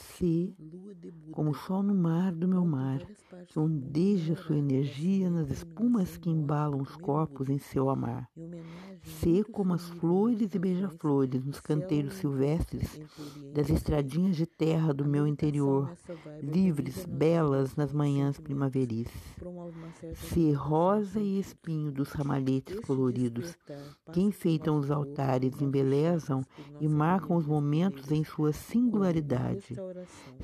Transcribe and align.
Se, 0.00 0.54
como 1.32 1.50
o 1.50 1.54
sol 1.54 1.82
no 1.82 1.94
mar 1.94 2.32
do 2.32 2.48
meu 2.48 2.64
mar, 2.64 3.00
que 3.46 3.58
ondeja 3.58 4.34
sua 4.34 4.56
energia 4.56 5.28
nas 5.30 5.50
espumas 5.50 6.16
que 6.16 6.30
embalam 6.30 6.80
os 6.80 6.96
corpos 6.96 7.48
em 7.48 7.58
seu 7.58 7.90
amar. 7.90 8.28
Se, 9.02 9.42
como 9.44 9.74
as 9.74 9.88
flores 9.88 10.54
e 10.54 10.58
beija-flores 10.58 11.44
nos 11.44 11.60
canteiros 11.60 12.14
silvestres 12.14 13.00
das 13.54 13.70
estradinhas 13.70 14.36
de 14.36 14.46
terra 14.46 14.92
do 14.92 15.06
meu 15.06 15.26
interior, 15.26 15.90
livres, 16.42 17.04
belas 17.06 17.76
nas 17.76 17.92
manhãs 17.92 18.38
primaveris. 18.38 19.08
Se, 20.14 20.52
rosa 20.52 21.20
e 21.20 21.38
espinho 21.38 21.90
dos 21.90 22.10
ramalhetes 22.10 22.78
coloridos, 22.80 23.56
que 24.12 24.20
enfeitam 24.20 24.78
os 24.78 24.90
altares, 24.90 25.60
embelezam 25.60 26.44
e 26.80 26.88
marcam 26.88 27.36
os 27.36 27.46
momentos 27.46 28.10
em 28.10 28.24
sua 28.24 28.52
singularidade. 28.52 29.76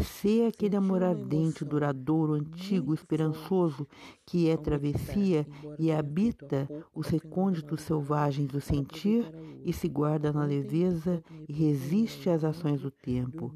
Ser 0.01 0.47
aquele 0.47 0.77
amor 0.77 1.03
ardente, 1.03 1.65
duradouro, 1.65 2.35
antigo, 2.35 2.95
esperançoso, 2.95 3.87
que 4.25 4.49
é 4.49 4.57
travessia 4.57 5.47
e 5.79 5.93
habita 5.93 6.69
os 6.95 7.09
recônditos 7.09 7.83
selvagens 7.83 8.46
do 8.47 8.61
sentir 8.61 9.31
e 9.65 9.73
se 9.73 9.89
guarda 9.89 10.33
na 10.33 10.45
leveza 10.45 11.23
e 11.49 11.53
resiste 11.53 12.31
às 12.31 12.45
ações 12.45 12.81
do 12.81 12.91
tempo. 12.91 13.53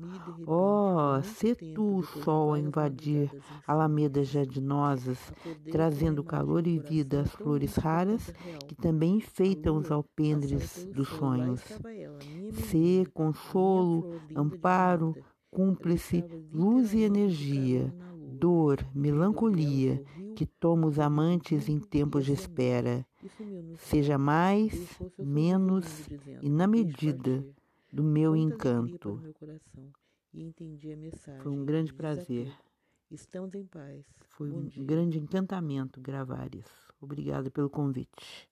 Oh, 0.47 1.23
se 1.23 1.55
tu 1.55 1.99
o 1.99 2.03
sol 2.03 2.55
a 2.55 2.59
invadir 2.59 3.31
alamedas 3.67 4.29
jardinosas, 4.29 5.33
trazendo 5.71 6.25
calor 6.25 6.67
e 6.67 6.79
vida 6.79 7.21
às 7.21 7.31
flores 7.31 7.77
raras 7.77 8.33
que 8.67 8.75
também 8.75 9.17
enfeitam 9.17 9.77
os 9.77 9.91
alpendres 9.91 10.85
dos 10.87 11.09
sonhos. 11.09 11.63
Se 12.53 13.07
consolo, 13.15 14.11
amparo, 14.35 15.15
cúmplice, 15.51 16.25
luz 16.53 16.95
e 16.95 17.03
energia, 17.03 17.93
dor, 18.41 18.85
melancolia, 18.95 20.03
que 20.35 20.47
toma 20.47 20.87
os 20.87 20.99
amantes 20.99 21.69
em 21.69 21.79
tempos 21.79 22.25
de 22.25 22.33
espera. 22.33 23.07
Seja 23.77 24.17
mais, 24.17 24.73
menos 25.19 26.09
e 26.41 26.49
na 26.49 26.67
medida 26.67 27.45
do 27.93 28.03
meu 28.03 28.35
encanto. 28.35 29.21
Foi 31.43 31.53
um 31.53 31.65
grande 31.65 31.93
prazer. 31.93 32.53
Estamos 33.11 33.55
em 33.55 33.67
paz. 33.67 34.05
Foi 34.29 34.51
um 34.51 34.69
grande 34.87 35.19
encantamento 35.19 36.01
gravar 36.01 36.55
isso. 36.55 36.95
Obrigada 37.01 37.51
pelo 37.51 37.69
convite. 37.69 38.49